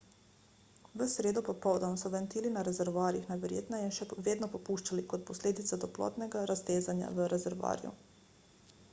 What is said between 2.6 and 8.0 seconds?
rezervoarjih najverjetneje še vedno puščali kot posledica toplotnega raztezanja v rezervoarju